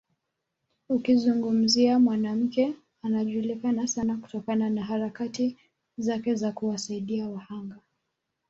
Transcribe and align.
Ukizungumzia 0.89 1.99
mwanamke 1.99 2.73
anajulikana 3.01 3.87
sana 3.87 4.17
kutokana 4.17 4.69
na 4.69 4.83
harakati 4.83 5.57
zake 5.97 6.35
za 6.35 6.51
kuwasaidia 6.51 7.29
wahanga 7.29 7.75